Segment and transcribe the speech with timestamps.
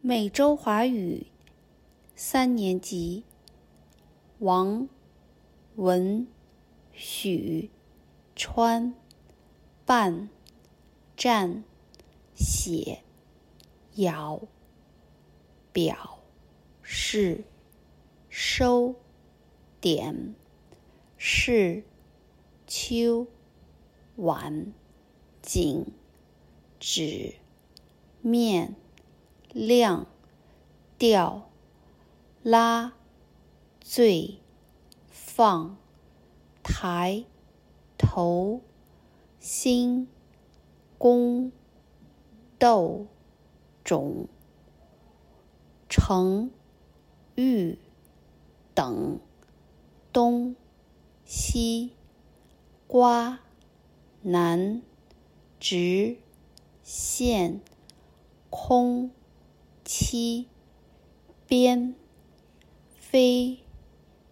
[0.00, 1.26] 美洲华语
[2.14, 3.24] 三年级，
[4.38, 4.88] 王
[5.74, 6.28] 文
[6.92, 7.68] 许
[8.36, 8.94] 川
[9.84, 10.30] 办
[11.16, 11.64] 站
[12.36, 13.00] 写
[13.96, 14.40] 咬
[15.72, 16.20] 表
[16.80, 17.42] 示
[18.28, 18.94] 收
[19.80, 20.36] 点
[21.16, 21.82] 是
[22.68, 23.26] 秋
[24.14, 24.72] 晚
[25.42, 25.84] 景
[26.78, 27.34] 纸
[28.22, 28.76] 面。
[29.58, 30.06] 亮
[30.98, 31.50] 调
[32.44, 32.92] 拉
[33.80, 34.38] 最
[35.08, 35.76] 放
[36.62, 37.24] 抬
[37.98, 38.60] 头
[39.40, 40.06] 心
[40.96, 41.50] 宫
[42.56, 43.08] 斗
[43.82, 44.28] 种
[45.88, 46.52] 成
[47.34, 47.76] 玉
[48.76, 49.18] 等
[50.12, 50.54] 东
[51.24, 51.90] 西
[52.86, 53.40] 瓜
[54.22, 54.80] 南
[55.58, 56.16] 直
[56.84, 57.60] 线
[58.50, 59.10] 空。
[59.90, 60.46] 七
[61.46, 61.94] 边
[62.90, 63.60] 非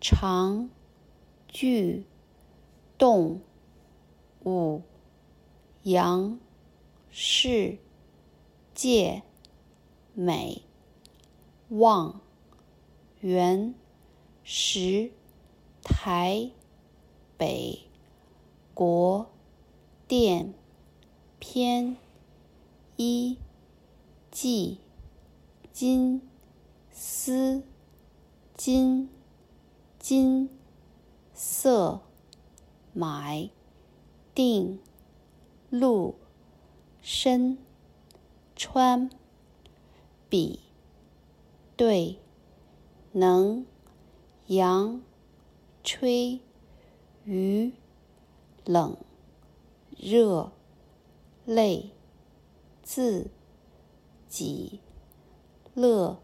[0.00, 0.70] 常
[1.48, 2.06] 具
[2.96, 3.40] 动
[4.44, 4.82] 五
[5.82, 6.38] 杨
[7.10, 7.78] 世
[8.76, 9.24] 界
[10.14, 10.62] 美
[11.68, 12.20] 望
[13.18, 13.74] 原
[14.44, 15.10] 石
[15.82, 16.52] 台
[17.36, 17.80] 北
[18.72, 19.28] 国
[20.06, 20.54] 电
[21.40, 21.96] 偏
[22.96, 23.36] 一
[24.30, 24.78] 记。
[25.72, 26.20] 金
[26.90, 27.62] 丝
[28.56, 29.08] 金
[29.98, 30.50] 金
[31.32, 32.00] 色
[32.92, 33.48] 买
[34.34, 34.80] 定
[35.70, 36.16] 路
[37.00, 37.56] 身
[38.56, 39.08] 穿
[40.28, 40.60] 比
[41.76, 42.18] 对
[43.12, 43.64] 能
[44.48, 45.00] 阳
[45.84, 46.40] 吹
[47.24, 47.72] 雨
[48.64, 48.96] 冷
[49.96, 50.52] 热
[51.46, 51.90] 泪
[52.82, 53.30] 自
[54.28, 54.80] 己。
[55.74, 56.20] 乐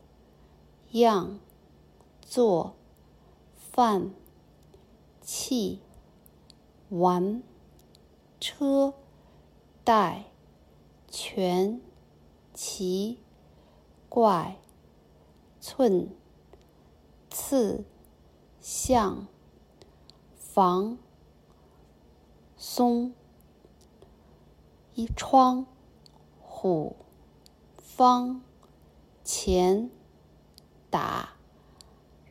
[0.92, 1.38] 样
[2.20, 2.74] 做
[3.54, 4.10] 饭
[5.20, 5.80] 气
[6.88, 7.42] 玩
[8.40, 8.94] 车
[9.84, 10.24] 带
[11.08, 11.80] 全
[12.52, 13.18] 奇
[14.08, 14.56] 怪
[15.60, 16.10] 寸
[17.30, 17.84] 次
[18.60, 19.28] 向
[20.34, 20.98] 房
[22.56, 23.14] 松
[24.94, 25.66] 一窗
[26.40, 26.96] 虎
[27.76, 28.42] 方。
[29.26, 29.90] 钱
[30.88, 31.30] 打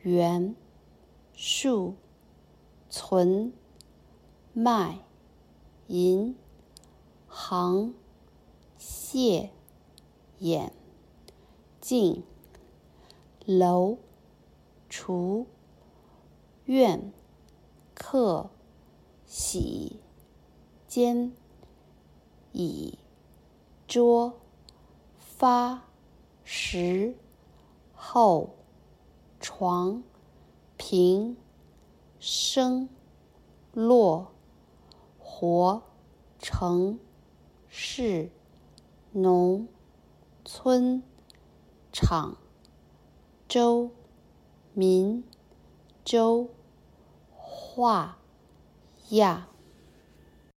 [0.00, 0.56] 圆
[1.34, 1.94] 数
[2.88, 3.52] 存
[4.54, 5.00] 卖
[5.88, 6.34] 银
[7.28, 7.92] 行
[8.78, 9.50] 谢
[10.38, 10.72] 眼
[11.82, 12.24] 镜
[13.44, 13.98] 楼
[14.88, 15.46] 厨
[16.64, 17.12] 院
[17.92, 18.48] 客
[19.26, 20.00] 洗
[20.88, 21.30] 间
[22.52, 22.98] 椅
[23.86, 24.40] 桌
[25.18, 25.95] 发。
[26.48, 27.16] 石
[27.92, 28.54] 后
[29.40, 30.04] 床
[30.76, 31.36] 平
[32.20, 32.88] 生
[33.72, 34.30] 落
[35.18, 35.82] 活
[36.38, 37.00] 城
[37.68, 38.30] 市
[39.10, 39.66] 农
[40.44, 41.02] 村
[41.92, 42.36] 厂
[43.48, 43.90] 周
[44.72, 45.24] 民
[46.04, 46.48] 周
[47.32, 48.18] 画
[49.08, 49.48] 亚。